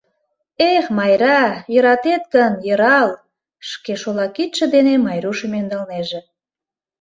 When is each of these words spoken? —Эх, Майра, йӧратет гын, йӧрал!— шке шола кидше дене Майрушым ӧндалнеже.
—Эх, 0.73 0.85
Майра, 0.97 1.41
йӧратет 1.73 2.23
гын, 2.33 2.53
йӧрал!— 2.67 3.09
шке 3.69 3.93
шола 4.01 4.27
кидше 4.35 4.65
дене 4.75 4.93
Майрушым 5.05 5.53
ӧндалнеже. 5.59 6.19